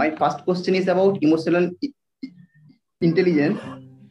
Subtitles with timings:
[0.00, 1.70] my first question is about emotional
[3.00, 3.60] intelligence.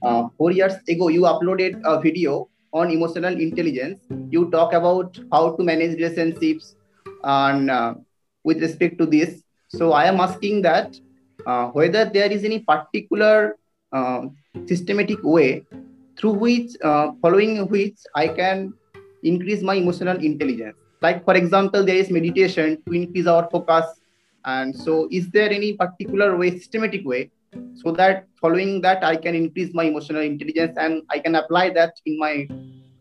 [0.02, 3.99] Uh, four years ago, you uploaded a video on emotional intelligence.
[4.29, 6.75] You talk about how to manage relationships
[7.23, 7.93] and uh,
[8.43, 9.41] with respect to this.
[9.68, 10.96] So I am asking that
[11.46, 13.57] uh, whether there is any particular
[13.92, 14.21] uh,
[14.68, 15.64] systematic way
[16.18, 18.74] through which, uh, following which I can
[19.24, 20.78] increase my emotional intelligence.
[21.01, 23.99] Like for example, there is meditation to increase our focus.
[24.44, 27.31] And so is there any particular way, systematic way
[27.82, 32.00] so that following that i can increase my emotional intelligence and i can apply that
[32.06, 32.34] in my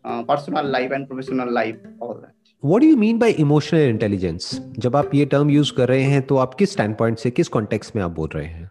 [0.04, 4.60] uh, personal life and professional life all that what do you mean by emotional intelligence
[4.84, 7.48] जब आप ये term use कर रहे हैं तो आप किस stand point से किस
[7.56, 8.70] कॉन्टेक्स्ट में आप बोल रहे हैं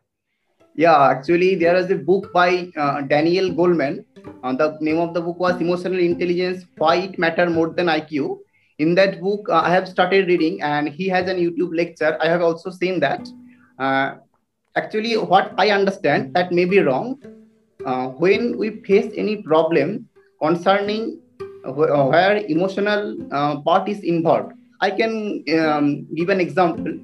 [0.81, 2.47] yeah actually there is a book by
[2.83, 3.97] uh, daniel goleman
[4.43, 8.23] uh, the name of the book was emotional intelligence why it matter more than iq
[8.78, 12.16] in that book uh, i have started reading and he has a youtube lecture.
[12.20, 13.28] I have also seen that.
[13.78, 14.16] Uh,
[14.76, 17.18] actually what i understand that may be wrong
[17.84, 20.08] uh, when we face any problem
[20.42, 21.20] concerning
[21.64, 24.52] uh, where emotional uh, part is involved.
[24.80, 26.98] I can um, give an example.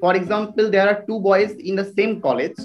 [0.00, 2.56] For example there are two boys in the same college.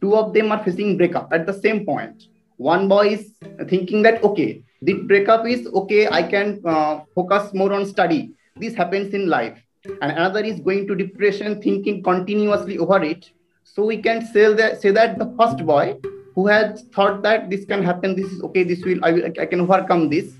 [0.00, 2.24] Two of them are facing breakup at the same point.
[2.56, 3.32] One boy is
[3.68, 8.74] thinking that okay the breakup is okay i can uh, focus more on study this
[8.74, 13.30] happens in life and another is going to depression thinking continuously over it
[13.64, 15.96] so we can say that say that the first boy
[16.34, 19.46] who has thought that this can happen, this is okay, this will I will I
[19.46, 20.34] can overcome this.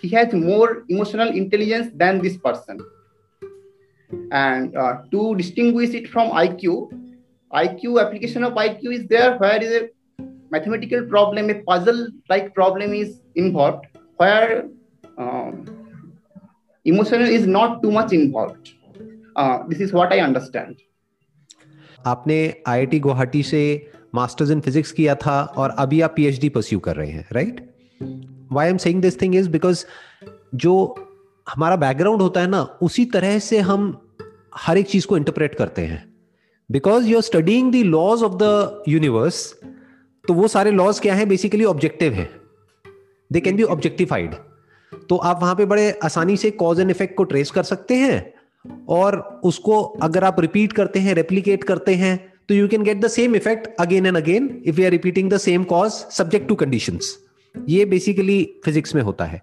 [0.00, 2.80] He has more emotional intelligence than this person.
[4.30, 6.90] And uh, to distinguish it from IQ,
[7.52, 9.88] IQ application of IQ is there where is a
[10.52, 13.86] mathematical problem, a puzzle-like problem is involved,
[14.18, 14.68] where
[15.18, 15.64] um,
[16.86, 18.72] emotional is not too much involved.
[19.36, 20.80] Uh, this is what I understand.
[22.06, 22.36] आपने
[22.68, 23.60] IIT Guwahati से
[24.14, 27.60] masters in physics किया था और अभी आप PhD pursue कर रहे हैं right
[28.52, 29.84] why am saying this thing is because
[30.64, 30.72] जो
[31.46, 33.86] हमारा बैकग्राउंड होता है ना उसी तरह से हम
[34.64, 36.04] हर एक चीज़ को इंटरप्रेट करते हैं
[36.70, 39.38] because you are studying the laws of the universe
[40.24, 41.26] तो वो सारे लॉज क्या है?
[41.26, 42.28] बेसिकली ऑब्जेक्टिव है।
[43.30, 44.34] दे कैन बी ऑब्जेक्टिफाइड
[45.08, 48.32] तो आप वहाँ पे बड़े आसानी से कॉज एंड इफ़ेक्ट को ट्रेस कर सकते हैं
[48.88, 52.12] और उसको अगर आप रिपीट करते हैं रेप्लीकेट करते हैं
[52.48, 55.38] तो you can get the same effect again and again if you are repeating the
[55.38, 56.98] same cause subject to condition
[57.68, 59.42] ये बेसिकली फिजिक्स में होता है।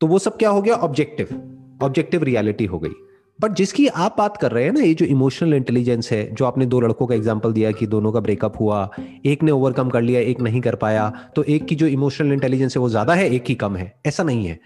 [0.00, 0.74] तो वो सब क्या हो गया?
[0.74, 2.92] ऑब्जेक्टिव ऑब्जेक्टिव रियलिटी हो गई।
[3.40, 6.66] बट जिसकी आप बात कर रहे हैं ना, ये जो इमोशनल इंटेलिजेंस है, जो आपने
[6.66, 8.88] दो लड़कों का एग्जांपल दिया कि दोनों का ब्रेकअप हुआ,
[9.26, 12.76] एक ने ओवरकम कर लिया, एक नहीं कर पाया तो एक की जो इमोशनल इंटेलिजेंस
[12.76, 14.58] है वो ज़्यादा है, एक की कम है। ऐसा नहीं है।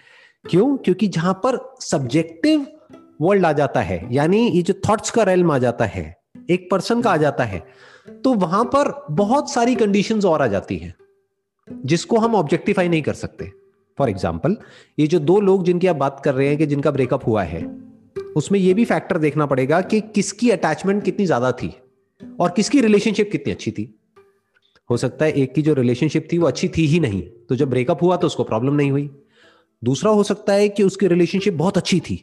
[0.45, 0.77] क्यों?
[0.77, 2.67] क्योंकि जहाँ पर सब्जेक्टिव
[3.21, 6.15] वर्ल्ड आ जाता है, यानी ये जो थॉट्स का रेलम आ जाता है,
[6.51, 7.63] एक पर्सन का आ जाता है
[8.25, 10.95] तो वहाँ पर बहुत सारी कंडीशंस और आ जाती हैं,
[11.69, 13.51] जिसको हम ऑब्जेक्टिफाई नहीं कर सकते।
[13.99, 14.57] फॉर एग्ज़ाम्पल
[14.99, 17.63] ये जो दो लोग जिनकी आप बात कर रहे हैं कि जिनका ब्रेकअप हुआ है
[18.37, 21.75] उसमें यह भी फैक्टर देखना पड़ेगा कि किसकी अटैचमेंट कितनी ज़्यादा थी
[22.41, 23.95] और किसकी रिलेशनशिप कितनी अच्छी थी।
[24.91, 27.71] हो सकता है एक की जो रिलेशनशिप थी वो अच्छी थी ही नहीं तो जब
[27.71, 29.09] ब्रेकअप हुआ तो उसको प्रॉब्लम नहीं हुई।
[29.83, 32.23] दूसरा हो सकता है कि उसकी रिलेशनशिप बहुत अच्छी थी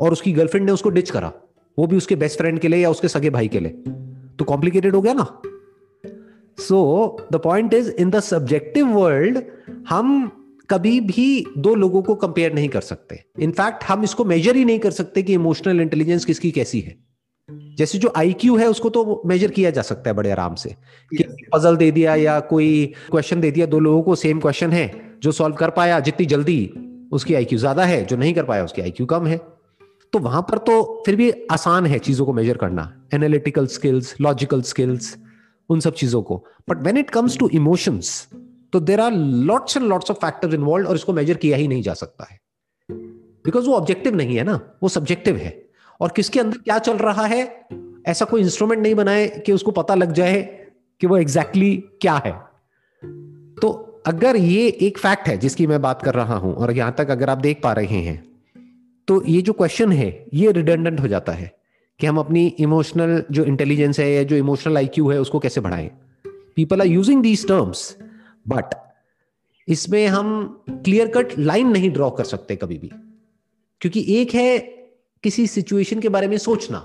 [0.00, 1.32] और उसकी गर्लफ्रेंड ने उसको डिच करा,
[1.78, 3.70] वो भी उसके बेस्ट फ्रेंड के लिए या उसके सगे भाई के लिए।
[4.38, 5.24] तो कॉम्प्लिकेटेड हो गया ना।
[6.58, 9.42] So the point is in the subjective world
[9.88, 10.30] हम
[10.70, 14.78] कभी भी दो लोगों को कंपेयर नहीं कर सकते। इनफैक्ट हम इसको मेजर ही नहीं
[14.78, 16.96] कर सकते कि इमोशनल इंटेलिजेंस किसकी कैसी है।
[17.78, 20.74] जैसे जो आईक्यू है उसको तो मेजर किया जा सकता है बड़े आराम से।
[21.12, 24.90] कि पजल दे दिया या कोई क्वेश्चन दे दिया दो लोगों को सेम क्वेश्चन है
[25.22, 26.60] जो सॉल्व कर पाया जितनी जल्दी
[27.12, 29.40] उसकी आईक्यू ज़्यादा है जो नहीं कर पाया उसकी आईक्यू कम है।
[30.12, 34.62] तो वहाँ पर तो फिर भी आसान है चीज़ों को मेजर करना। एनालिटिकल स्किल्स लॉजिकल
[34.62, 35.16] स्किल्स
[35.70, 38.28] उन सब चीज़ों को। But when it comes to emotions
[38.72, 41.82] तो there are lots and lots of factor involve और इसको मेजर किया ही नहीं
[41.82, 42.38] जा सकता है।
[43.44, 45.68] बिकॉज़ वो ऑब्जेक्टिव नहीं है ना, वो सब्जेक्टिव है।
[46.00, 47.66] और किसके अंदर क्या चल रहा है?
[48.06, 50.42] ऐसा कोई इंस्ट्रूमेंट नहीं बनाए कि उसको पता लग जाए
[51.00, 52.32] कि वो एग्जैक्टली exactly क्या है।
[53.62, 57.10] तो अगर ये एक फैक्ट है जिसकी मैं बात कर रहा हूँ और यहाँ तक
[57.10, 58.30] अगर आप देख पा रहे हैं
[59.08, 61.52] तो ये जो क्वेश्चन है, ये रिडेंडेंट हो जाता है
[62.00, 65.90] कि हम अपनी इमोशनल जो इंटेलिजेंस है या जो इमोशनल आईक्यू है, उसको कैसे बढ़ाएँ।
[66.56, 67.96] People are using these terms
[68.48, 68.74] but
[69.68, 72.90] इसमें हम क्लियर कट लाइन नहीं ड्रॉ कर सकते कभी भी।
[73.80, 74.58] क्योंकि एक है
[75.24, 76.78] किसी सिचुएशन के बारे में सोचना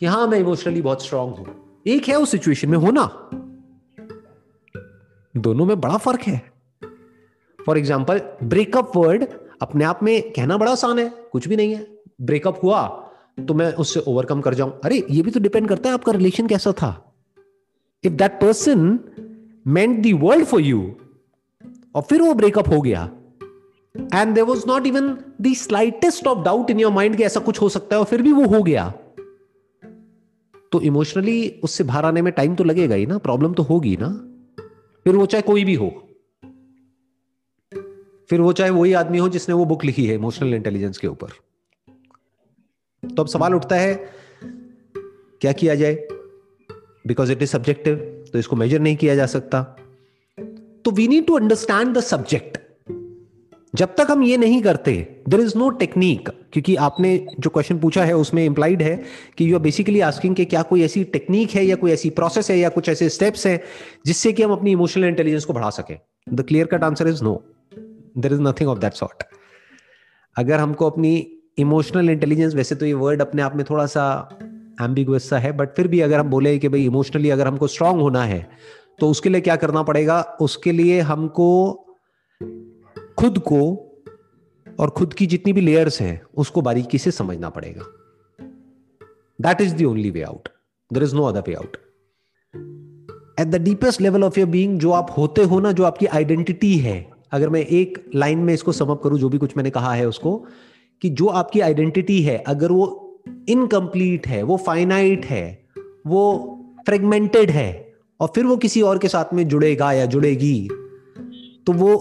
[0.00, 3.30] कि हाँ मैं इमोशनली बहुत स्ट्रांग हूँ। एक है उस सिचुएशन में होना।
[5.36, 6.52] दोनों में बड़ा फ़र्क है।
[7.66, 9.24] फॉर एग्ज़ाम्पल ब्रेकअप वर्ड
[9.62, 11.86] अपने आप में कहना बड़ा आसान है, कुछ भी नहीं है।
[12.20, 12.86] ब्रेकअप हुआ
[13.48, 16.46] तो मैं उससे ओवरकम कर जाऊँ। अरे, ये भी तो डिपेंड करता है आपका रिलेशन
[16.46, 17.14] कैसा था।
[18.04, 18.98] If that person
[19.66, 20.94] meant the world for you
[21.94, 23.10] और फिर वो ब्रेकअप हो गया.
[24.14, 27.68] And there was not even the slightest of doubt in your mind ऐसा कुछ हो
[27.68, 28.94] सकता है और फिर भी वो हो गया.
[30.72, 34.08] तो इमोशनली उससे बाहर आने में टाइम तो लगेगा ही ना प्रॉब्लम तो होगी ना.
[35.04, 36.08] फिर वो चाहे कोई भी हो.
[38.30, 41.28] फिर वो चाहे वही आदमी हो जिसने वो बुक लिखी है इमोशनल इंटेलिजेंस के ऊपर.
[43.16, 43.94] तो अब सवाल उठता है,
[45.40, 45.94] क्या किया जाए?
[47.06, 49.62] बिकॉज़ इट इज़ सब्जेक्टिव तो इसको मेजर नहीं किया जा सकता।
[50.84, 52.58] तो we need to understand the subject
[53.74, 54.92] जब तक हम ये नहीं करते
[55.28, 58.96] देर इज़ नो टेक्निक क्योंकि आपने जो क्वेश्चन पूछा है, उसमें इंप्लाइड है
[59.38, 62.50] कि यू आर बेसिकली आस्किंग कि क्या कोई ऐसी टेक्निक है या कोई ऐसी प्रोसेस
[62.50, 63.60] है या कुछ ऐसे स्टेप्स हैं
[64.06, 65.98] जिससे कि हम अपनी इमोशनल इंटेलिजेंस को बढ़ा सकें।
[66.32, 67.42] The clear cut answer is no
[68.18, 69.24] there is nothing of that sort
[70.36, 71.16] अगर हमको अपनी
[71.58, 74.04] इमोशनल इंटेलिजेंस वैसे तो ये वर्ड अपने आप में थोड़ा सा
[74.82, 78.00] एम्बिगुअस सा है बट फिर भी अगर हम बोले कि भाई इमोशनली अगर हमको स्ट्रांग
[78.00, 78.48] होना है
[79.00, 80.20] तो उसके लिए क्या करना पड़ेगा?
[80.40, 81.72] उसके लिए हमको
[83.18, 83.60] खुद को
[84.80, 87.82] और खुद की जितनी भी लेयर्स हैं, उसको बारीकी से समझना पड़ेगा।
[89.40, 90.48] That is the only way out
[90.92, 91.76] there is no other way out
[93.40, 96.76] at the deepest level of your being जो आप होते हो ना, जो आपकी आइडेंटिटी
[96.78, 100.08] है, अगर मैं एक लाइन में इसको समअप करूँ, जो भी कुछ मैंने कहा है
[100.08, 100.46] उसको,
[101.02, 103.00] कि जो आपकी आइडेंटिटी है, अगर वो
[103.48, 105.68] इनकम्प्लीट है वो फाइनाइट है
[106.06, 106.24] वो
[106.86, 110.68] फ्रेगमेंटेड है और फिर वो किसी और के साथ में जुड़ेगा या जुड़ेगी
[111.66, 111.94] तो वो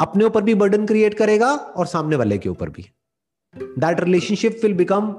[0.00, 2.82] अपने ऊपर भी बर्डन क्रिएट करेगा और सामने वाले के ऊपर भी।
[3.54, 5.12] That relationship will become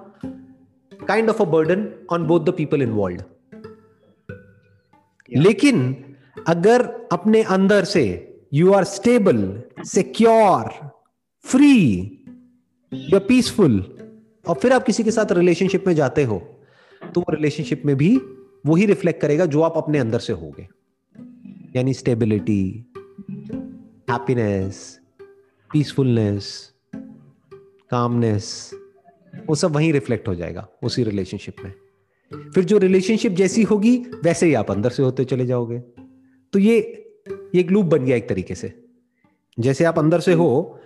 [1.07, 3.24] kind of a burden on both the people involve
[5.36, 6.06] लेकिन
[6.48, 6.81] अगर
[7.12, 8.04] अपने अंदर से
[8.54, 10.69] you are stable secure
[11.45, 11.75] free
[12.94, 13.98] you are peaceful
[14.48, 16.38] और फिर आप किसी के साथ रिलेशनशिप में जाते हो
[17.16, 18.16] तो वो रिलेशनशिप में भी
[18.66, 20.68] वही रिफ्लेक्ट करेगा जो आप अपने अंदर से होगे।
[21.76, 22.86] यानी स्टेबिलिटी
[24.10, 25.00] हैप्पीनेस
[25.72, 26.74] पीसफुलनेस
[27.92, 28.72] कामनेस
[29.50, 31.74] वो सब वहीं रिफ्लेक्ट हो जाएगा उसी रिलेशनशिप में।
[32.52, 35.80] फिर जो रिलेशनशिप जैसी होगी, वैसे ही आप अंदर से होते चले जाओगे।
[36.54, 36.78] तो ये
[37.56, 38.74] एक लूप बन गया एक तरीके से।
[39.60, 40.80] जैसे आप अंदर से हो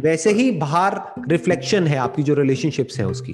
[0.00, 3.32] वैसे ही बाहर रिफ्लेक्शन है आपकी जो रिलेशनशिप्स है उसकी।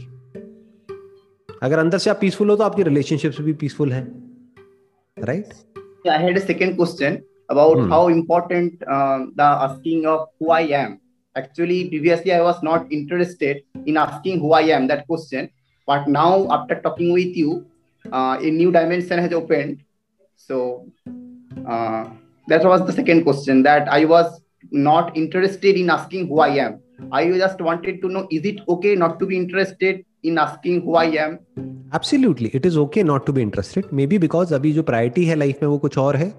[1.62, 4.02] अगर अंदर से आप पीसफुल हो तो आपकी रिलेशनशिप्स भी पीसफुल है
[5.16, 5.54] right
[6.08, 7.18] I had a question
[7.50, 8.84] about how important
[9.36, 10.96] the asking of who I am
[11.36, 15.48] actually previously I was not interested in asking who I am that question
[15.88, 17.60] but now after talking with you
[18.46, 19.76] a new dimension has opened
[20.38, 20.58] so
[21.08, 24.26] that was the second question that I was
[24.76, 26.80] not interested in asking who I am.
[27.12, 30.94] I just wanted to know is it okay not to be interested in asking who
[30.94, 31.38] I am?
[31.92, 33.92] Absolutely, it is okay not to be interested.
[33.92, 36.32] Maybe because अभी जो priority है life में वो कुछ और है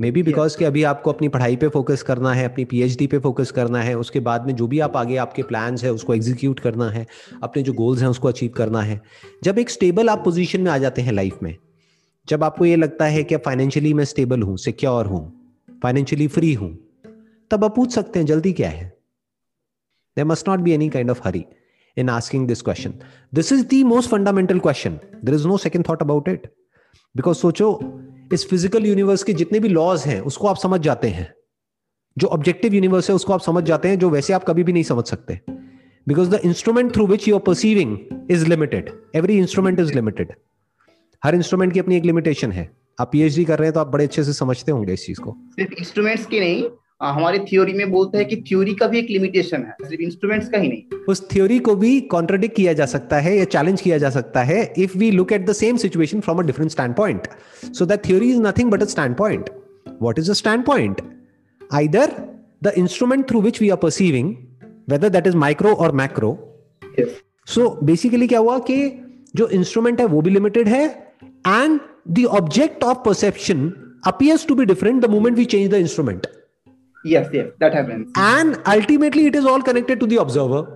[0.00, 3.18] may be because कि अभी आपको अपनी पढ़ाई पे फोकस करना है अपनी पीएचडी पे
[3.18, 6.60] फोकस करना है उसके बाद में जो भी आप आगे आपके प्लान्स है उसको एग्जीक्यूट
[6.60, 7.06] करना है
[7.42, 9.00] अपने जो गोल्स हैं उसको अचीव करना है
[9.44, 11.54] जब एक स्टेबल आप पोजीशन में आ जाते हैं लाइफ में
[12.28, 15.22] जब आपको ये लगता है कि फाइनेंशियली मैं स्टेबल हूँ सिक्योर हूँ
[15.82, 16.87] फाइनेंशियली फ्री हूँ
[17.50, 18.86] तब आप पूछ सकते हैं, जल्दी क्या है?
[20.16, 21.44] There must not be any kind of hurry
[21.96, 22.94] in asking this question
[23.34, 26.46] this is the most fundamental question there is no second thought about it
[27.14, 27.68] because सोचो,
[28.32, 31.32] इस फ़िज़िकल यूनिवर्स के जितने भी लॉज हैं, उसको आप समझ जाते हैं।
[32.16, 34.82] जो ऑब्जेक्टिव यूनिवर्स है, उसको आप समझ जाते हैं, जो वैसे आप कभी भी नहीं
[34.82, 35.40] समझ सकते।
[36.06, 37.98] Because the instrument through which you are perceiving
[38.30, 40.32] is limited every instrument is limited
[41.22, 44.04] her instrument की अपनी एक लिमिटेशन है। आप पीएचडी कर रहे हैं तो आप बड़े
[44.04, 46.62] अच्छे से समझते होंगे इस चीज़ को। सिर्फ़ इंस्ट्रूमेंट्स की नहीं
[47.00, 50.58] हमारी थ्योरी में बोलते हैं कि थ्योरी का भी एक लिमिटेशन है सिर्फ़ इंस्ट्रूमेंट्स का
[50.58, 54.10] ही नहीं। उस थ्योरी को भी कॉन्ट्रोडिक्ट किया जा सकता है या चैलेंज किया जा
[54.10, 57.28] सकता है if we look at the same situation from a different standpoint
[57.74, 58.86] so that theory is nothing but a
[59.16, 59.50] standpoint
[60.02, 61.02] what is a standpoint
[61.72, 62.14] either
[62.64, 64.34] the instrument through which we are perceiving
[64.88, 66.32] whether that is micro और macro
[67.46, 68.78] so basically क्या हुआ कि
[69.36, 70.86] जो instrument है वो भी limited है
[71.46, 73.72] and the object of perception
[74.06, 76.26] appears to be different the moment we change the instrument.
[77.12, 80.66] Yes yes that happens and ultimately it is all connected to the observer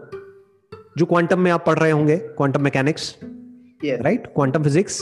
[0.99, 3.15] जो quantum में आप पढ़ रहे होंगे quantum mechanics
[3.85, 4.99] right quantum physics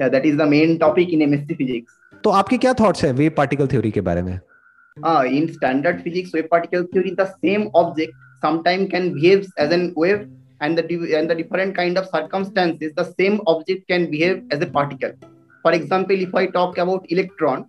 [0.00, 3.32] या that is the main topic in MSc physics तो आपके क्या थॉट्स हैं वेव
[3.36, 4.38] पार्टिकल थ्योरी के बारे में
[4.96, 9.92] uh, in standard physics wave particle theory the same object sometimes can behave as an
[9.96, 10.28] wave
[10.60, 10.84] and the
[11.18, 15.12] and the different kind of circumstances the same object can behave as a particle
[15.64, 17.66] for example if i talk about electron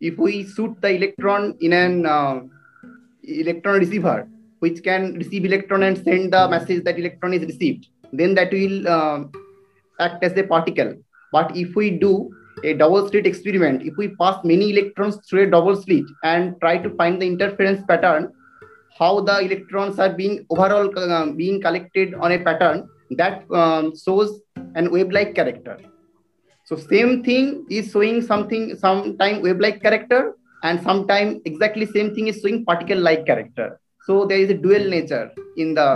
[0.00, 2.40] if we shoot the electron in an uh,
[3.22, 4.28] electron receiver
[4.60, 8.88] which can receive electron and send the message that electron is received then that will
[8.88, 9.24] uh,
[10.00, 10.94] act as a particle.
[11.32, 12.30] But if we do
[12.64, 16.78] a double slit experiment, if we pass many electrons through a double slit and try
[16.78, 18.32] to find the interference pattern,
[18.98, 24.40] how the electrons are being overall uh, being collected on a pattern that um, shows
[24.74, 25.78] an wave-like character.
[26.70, 32.40] So same thing is showing something, sometime wave-like character, and sometime exactly same thing is
[32.40, 33.80] showing particle-like character.
[34.06, 35.88] So there is a dual nature in the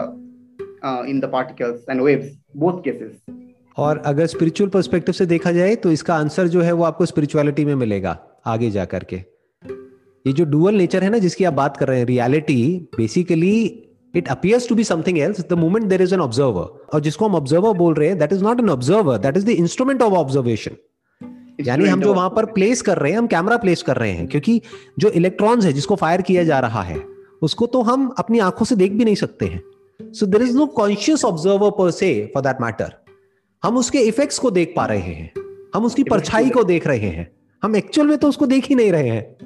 [0.82, 3.12] uh, in the particles and waves, both cases.
[3.78, 7.64] और अगर spiritual perspective से देखा जाए तो इसका answer जो है वो आपको स्पिरिचुअलिटी
[7.64, 9.16] में मिलेगा आगे जा करके
[10.26, 12.60] ये जो डुअल नेचर है ना जिसकी आप बात कर रहे हैं reality
[12.96, 13.56] basically
[14.16, 17.34] it appears to be something else the moment there is an observer और जिसको हम
[17.34, 20.76] ऑब्जर्वर बोल रहे हैं that is not an observer that is the instrument of observation
[21.60, 24.26] यानी हम जो वहाँ पर प्लेस कर रहे हैं हम कैमरा प्लेस कर रहे हैं
[24.26, 24.62] क्योंकि
[24.98, 27.02] जो इलेक्ट्रॉन्स है जिसको फायर किया जा रहा है
[27.42, 29.62] उसको तो हम अपनी आँखों से देख भी नहीं सकते हैं।
[30.12, 32.92] So there is no conscious observer per se for that matter
[33.62, 35.32] हम उसके इफेक्ट्स को देख पा रहे हैं।
[35.74, 38.92] हम उसकी परछाई को देख रहे हैं। हम एक्चुअल में तो उसको देख ही नहीं
[38.92, 39.36] रहे हैं।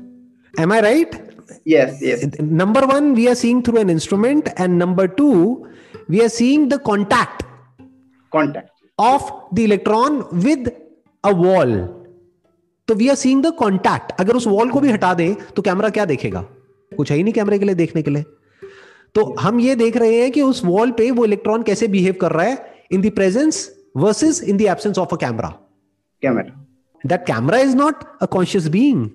[0.61, 1.28] Am I right
[1.73, 2.25] yes yes.
[2.63, 5.67] Number one we are seeing through an instrument and number two
[6.09, 7.45] we are seeing the contact
[8.33, 8.71] contact.
[8.99, 10.69] of the electron with
[11.25, 11.77] a wall.
[12.89, 15.89] तो we are seeing the contact अगर उस wall को भी हटा दें तो camera
[15.97, 16.41] क्या देखेगा?
[16.97, 18.25] कुछ है ही नहीं कैमरे के लिए देखने के लिए।
[19.15, 22.33] तो हम ये देख रहे हैं कि उस वॉल पे वो इलेक्ट्रॉन कैसे बिहेव कर
[22.33, 22.57] रहा है?
[22.93, 25.49] In the presence versus in the absence of a camera
[26.23, 26.67] camera
[27.07, 29.09] that camera is not a conscious being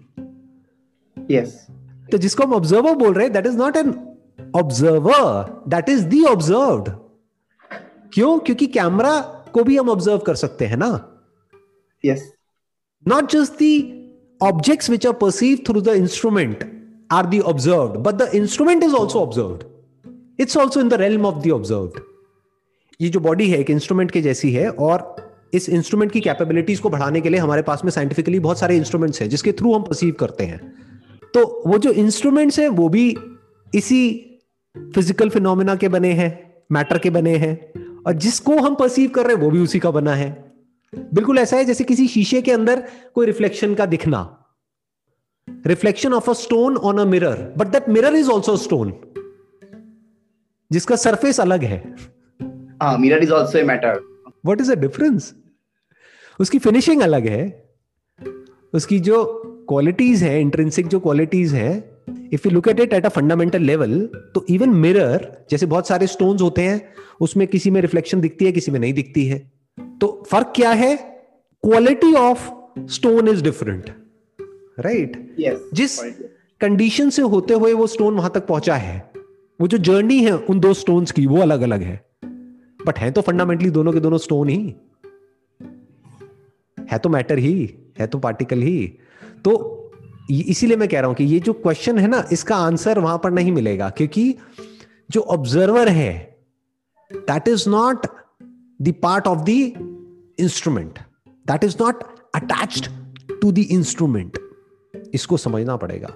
[1.31, 1.65] yes
[2.11, 4.17] तो जिसको हम ऑब्जर्वर बोल रहे हैं that is not an
[4.55, 6.89] observer that is the observed
[8.13, 8.39] क्यों?
[8.39, 9.19] क्योंकि कैमरा
[9.53, 11.19] को भी हम ऑब्ज़र्व कर सकते हैं ना?
[12.05, 12.33] Yes
[13.07, 13.99] not just the
[14.41, 16.71] objects which are perceive through the instrument
[17.11, 19.63] are the observed but the instrument is also observed
[20.39, 21.99] it's also in the realm of the observed
[23.01, 25.15] ये जो बॉडी है एक इंस्ट्रूमेंट के जैसी है और
[25.53, 29.21] इस इंस्ट्रूमेंट की कैपेबिलिटीज को बढ़ाने के लिए हमारे पास में साइंटिफिकली बहुत सारे इंस्ट्रूमेंट्स
[29.21, 30.73] हैं जिसके थ्रू हम परसीव करते हैं।
[31.33, 33.15] तो वो जो इंस्ट्रूमेंट्स हैं वो भी
[33.73, 34.01] इसी
[34.75, 36.31] फ़िज़िकल फिनोमिना के बने हैं
[36.71, 37.55] मैटर के बने हैं
[38.07, 40.29] और जिसको हम परसीव कर रहे हैं वो भी उसी का बना है।
[40.93, 42.83] बिल्कुल ऐसा है जैसे किसी शीशे के अंदर
[43.15, 44.21] कोई रिफ्लेक्शन का दिखना।
[45.67, 48.93] Reflection of a stone on a mirror but that mirror is also stone
[50.71, 51.83] जिसका सरफेस अलग है।
[52.99, 53.99] Mirror is also a matter
[54.45, 55.33] what is the difference
[56.39, 57.43] उसकी फिनिशिंग अलग है
[58.73, 59.19] उसकी जो
[59.67, 61.71] क्वालिटीज है इंट्रेंसिक जो क्वालिटीज है
[62.33, 63.99] if you look at it at a fundamental level
[64.35, 66.81] तो इवन मिरर जैसे बहुत सारे स्टोन्स होते हैं
[67.21, 69.39] उसमें किसी में रिफ्लेक्शन दिखती है किसी में नहीं दिखती है।
[70.01, 70.95] तो फ़र्क क्या है?
[71.63, 72.49] Quality of
[72.91, 73.89] stone is different
[74.79, 75.35] right
[75.73, 75.99] जिस
[76.61, 78.97] कंडीशन से होते हुए वो स्टोन वहाँ तक पहुँचा है
[79.59, 81.95] वो जो जर्नी है उन दो स्टोन्स की वो अलग अलग है।
[82.85, 84.75] बट है तो फंडामेंटली दोनों के दोनों स्टोन ही।
[86.91, 87.53] है तो मैटर ही
[87.99, 88.97] है तो पार्टिकल ही।
[89.45, 89.69] तो
[90.31, 93.31] इसीलिए मैं कह रहा हूँ कि ये जो क्वेश्चन है ना, इसका आंसर वहाँ पर
[93.31, 94.35] नहीं मिलेगा, क्योंकि
[95.11, 96.37] जो ऑब्जर्वर है
[97.13, 98.05] that is not
[98.81, 99.49] the part of the
[100.39, 100.99] instrument
[101.47, 102.03] that is not
[102.35, 102.87] attached
[103.41, 104.37] to the instrument
[105.13, 106.13] इसको समझना पड़ेगा।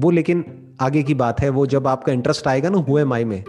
[0.00, 0.44] वो लेकिन
[0.80, 3.44] आगे की बात है, वो जब आपका इंटरेस्ट आएगा ना हुए माई में,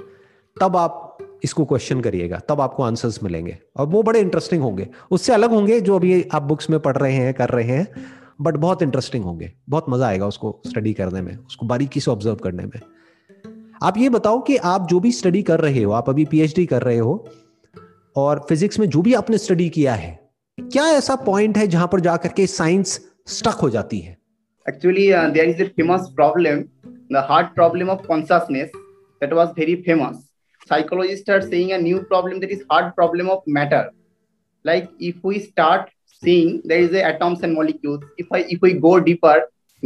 [0.62, 5.34] तब आप इसको क्वेश्चन करिएगा, तब आपको आंसर्स मिलेंगे। और वो बड़े इंटरेस्टिंग होंगे। उससे
[5.34, 7.88] अलग होंगे जो अभी आप बुक्स में पढ़ रहे हैं, कर रहे हैं।
[8.40, 12.36] बट बहुत इंटरेस्टिंग होंगे। बहुत मज़ा आएगा उसको स्टडी करने में, उसको बारीकी से ऑब्ज़र्व
[12.36, 12.80] करने में।
[13.84, 16.82] आप ये बताओ कि आप जो भी स्टडी कर रहे हो, आप अभी पीएचडी कर
[16.82, 17.16] रहे हो,
[18.16, 20.20] और फिजिक्स में जो भी आपने स्टडी किया है,
[20.58, 24.18] क्या ऐसा पॉइंट है जहाँ पर जाकर के साइंस स्टक हो जाती है?
[24.66, 26.64] Actually there is a famous problem
[27.14, 30.24] the hard problem of consciousness that was very famous
[30.68, 33.82] psychologists are saying a new problem that is hard problem of matter.
[34.66, 35.92] Like, if we start
[36.26, 38.04] seeing there is a atoms and molecules.
[38.18, 39.38] If i if we go deeper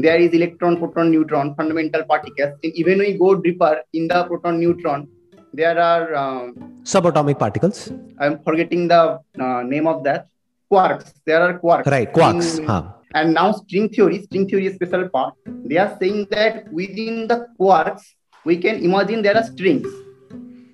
[0.06, 2.54] there is electron proton neutron fundamental particles.
[2.64, 5.08] And even we go deeper in the proton neutron
[5.54, 6.54] there are um,
[6.84, 7.92] subatomic particles.
[8.20, 10.28] I'm forgetting the uh, name of that.
[10.72, 11.14] Quarks.
[11.26, 11.88] There are quarks.
[11.88, 12.84] Right quarks in, huh.
[13.16, 15.34] and now string theory string theory is special part.
[15.46, 18.04] They are saying that within the quarks
[18.46, 19.88] we can imagine there are strings.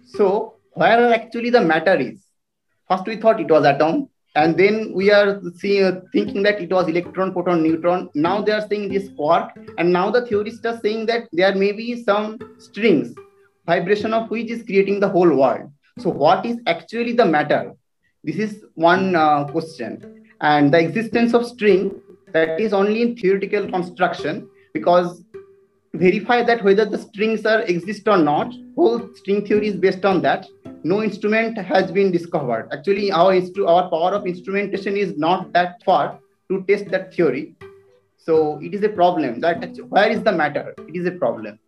[0.07, 2.19] So where actually the matter is?
[2.89, 6.87] First we thought it was atom, and then we are seeing, thinking that it was
[6.89, 8.09] electron, proton, neutron.
[8.13, 11.71] Now they are saying this quark, and now the theorists are saying that there may
[11.71, 13.15] be some strings,
[13.65, 15.71] vibration of which is creating the whole world.
[15.99, 17.73] So what is actually the matter?
[18.23, 20.25] This is one uh, question.
[20.41, 22.01] And the existence of string
[22.33, 25.23] that is only in theoretical construction because
[25.93, 30.21] verify that whether the strings are exist or not whole string theory is based on
[30.21, 30.45] that
[30.84, 32.68] no instrument has been discovered.
[32.72, 36.18] Actually, our instru- our power of instrumentation is not that far
[36.50, 37.54] to test that theory.
[38.18, 39.40] So it is a problem.
[39.40, 40.74] That where is the matter?
[40.88, 41.58] It is a problem.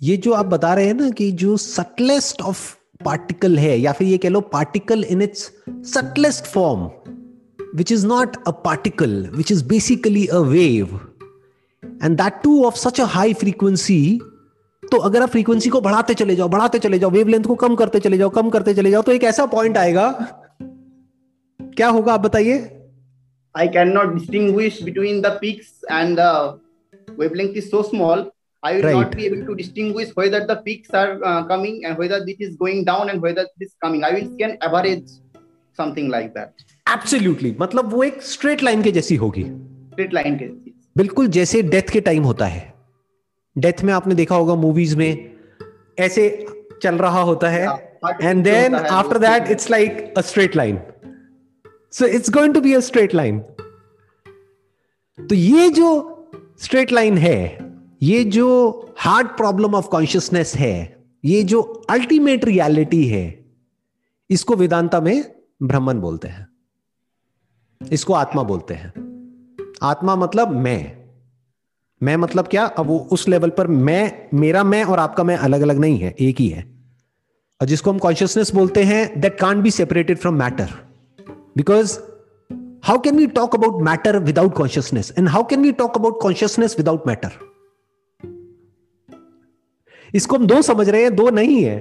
[0.00, 4.08] ये जो आप बता रहे हैं ना कि जो subtlest of particle है या फिर
[4.08, 5.50] ये कह लो particle in its
[5.92, 6.88] subtlest form
[7.76, 10.98] which is not a particle which is basically a wave
[12.02, 13.98] and that too of such a high frequency
[14.83, 17.99] तो अगर आप फ्रीक्वेंसी को बढ़ाते चले जाओ बढ़ाते चले जाओ वेवलेंथ को कम करते
[17.99, 20.09] चले जाओ कम करते चले जाओ तो एक ऐसा पॉइंट आएगा
[21.77, 22.57] क्या होगा आप बताइए
[23.55, 28.29] I can not distinguish between the peaks and the wavelength is so small
[28.63, 28.93] I will right.
[28.93, 32.55] not be able to distinguish whether the peaks are uh, coming and whether this is
[32.57, 34.03] going down and whether this is coming.
[34.03, 35.07] I will see an average,
[35.79, 36.65] something like that.
[36.85, 37.53] Absolutely.
[37.61, 40.45] मतलब वो एक straight line के जैसी होगी straight line के
[40.97, 42.70] बिल्कुल जैसे death के टाइम होता है
[43.57, 45.33] डेथ में आपने देखा होगा मूवीज़ में
[45.99, 46.45] ऐसे
[46.83, 50.79] चल रहा होता है and then after that it's like a straight line
[51.91, 53.39] so it's going to be a straight line
[55.19, 56.17] तो ये जो
[56.59, 58.49] स्ट्रेट लाइन है ये जो
[58.97, 63.45] हार्ड प्रॉब्लम ऑफ़ कॉन्शियसनेस है ये जो अल्टीमेट रियलिटी है
[64.29, 66.47] इसको वेदांता में ब्रह्मन बोलते हैं।
[67.91, 68.93] इसको आत्मा बोलते हैं।
[69.83, 71.00] आत्मा मतलब मैं।
[72.01, 72.65] मैं मतलब क्या?
[72.65, 76.15] अब वो उस लेवल पर मैं, मेरा मैं और आपका मैं अलग अलग नहीं है,
[76.19, 76.63] एक ही है।
[77.61, 80.69] और जिसको हम कॉन्शियसनेस बोलते हैं that can't be separated from matter
[81.57, 81.99] because
[82.83, 86.75] how can we talk about matter without consciousness and how can we talk about consciousness
[86.77, 87.31] without matter
[90.13, 91.79] इसको हम दो समझ रहे हैं, दो नहीं है।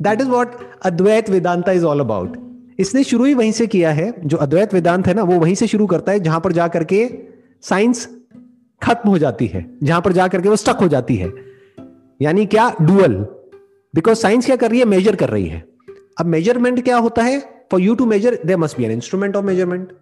[0.00, 2.36] That is what Advaita Vedanta is all about
[2.78, 5.66] इसने शुरू ही वहीं से किया है, जो अद्वैत वेदांत है ना, वो वहीं से
[5.66, 7.08] शुरू करता है, जहाँ पर जाकर के
[7.62, 8.08] साइंस
[8.82, 11.32] खत्म हो जाती है, जहाँ पर जाकर के वो स्टक हो जाती है।
[12.22, 12.72] यानी क्या?
[12.82, 13.14] डुअल
[13.94, 14.84] बिकॉज़ साइंस क्या कर रही है?
[14.84, 15.64] मेजर कर रही है।
[16.20, 17.38] अब मेज़रमेंट क्या होता है?
[17.70, 19.92] For you to measure there must be an instrument of measurement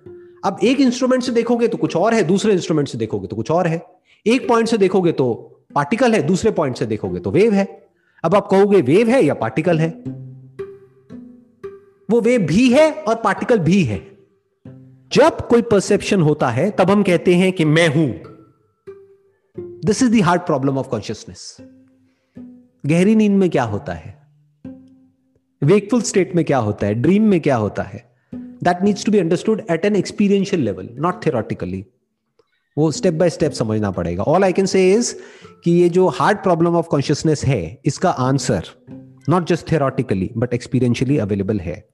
[0.45, 3.51] अब एक इंस्ट्रूमेंट से देखोगे तो कुछ और है, दूसरे इंस्ट्रूमेंट से देखोगे तो कुछ
[3.51, 3.83] और है।
[4.27, 5.33] एक पॉइंट से देखोगे तो
[5.75, 7.67] पार्टिकल है, दूसरे पॉइंट से देखोगे तो वेव है।
[8.25, 9.89] अब आप कहोगे वेव है या पार्टिकल है?
[12.11, 13.99] वो वेव भी है और पार्टिकल भी है।
[15.13, 18.38] जब कोई परसेप्शन होता है, तब हम कहते हैं कि मैं हूँ।
[19.85, 21.57] This is the hard problem of consciousness
[22.87, 24.27] गहरी नींद में क्या होता है?
[25.63, 26.95] वेकफुल स्टेट में क्या होता है?
[26.95, 28.05] ड्रीम में क्या होता है?
[28.35, 31.85] That needs to be understood at an experiential level not theoretically
[32.79, 35.15] वो स्टेप बाय स्टेप समझना पड़ेगा। All I can say is
[35.65, 38.63] कि ये जो हार्ड प्रॉब्लम ऑफ़ कॉन्शियसनेस है, इसका answer
[39.29, 41.88] not just theoretically but experientially available है।